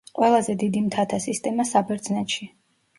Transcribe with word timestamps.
ყველაზე 0.19 0.55
დიდი 0.63 0.81
მთათა 0.87 1.21
სისტემა 1.27 1.69
საბერძნეთში. 1.77 2.55